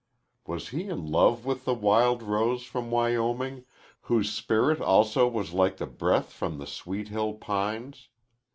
Was 0.47 0.69
he 0.69 0.85
in 0.87 1.05
love 1.05 1.45
with 1.45 1.65
the 1.65 1.75
Wild 1.75 2.23
Rose 2.23 2.63
from 2.63 2.89
Wyoming, 2.89 3.65
whose 4.01 4.33
spirit 4.33 4.81
also 4.81 5.27
was 5.27 5.53
like 5.53 5.79
a 5.79 5.85
breath 5.85 6.33
from 6.33 6.57
the 6.57 6.65
sweet 6.65 7.09
hill 7.09 7.35
pines? 7.35 8.07